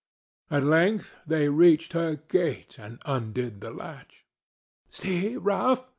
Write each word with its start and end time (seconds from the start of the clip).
At 0.49 0.63
length 0.63 1.13
they 1.27 1.47
reached 1.47 1.93
her 1.93 2.15
gate 2.15 2.79
and 2.79 2.99
undid 3.05 3.61
the 3.61 3.69
latch. 3.69 4.25
"See, 4.89 5.37
Ralph!" 5.37 5.85